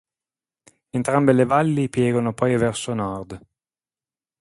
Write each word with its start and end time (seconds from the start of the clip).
Entrambe 0.89 1.31
le 1.31 1.45
valli 1.45 1.87
piegano 1.87 2.33
poi 2.33 2.57
verso 2.57 2.95
nord. 2.95 3.39